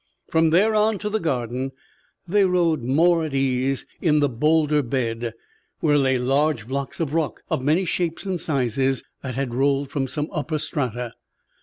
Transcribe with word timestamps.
From 0.31 0.49
there 0.49 0.73
on 0.73 0.97
to 0.97 1.11
the 1.11 1.19
Garden 1.19 1.73
they 2.27 2.43
rode 2.43 2.81
more 2.81 3.23
at 3.23 3.35
ease 3.35 3.85
in 4.01 4.19
the 4.19 4.27
"Boulder 4.27 4.81
Bed," 4.81 5.35
where 5.79 5.95
lay 5.99 6.17
large 6.17 6.67
blocks 6.67 6.99
of 6.99 7.13
rock 7.13 7.43
of 7.51 7.61
many 7.63 7.85
shapes 7.85 8.25
and 8.25 8.41
sizes 8.41 9.03
that 9.21 9.35
had 9.35 9.53
rolled 9.53 9.89
from 9.91 10.07
some 10.07 10.27
upper 10.31 10.57
strata. 10.57 11.13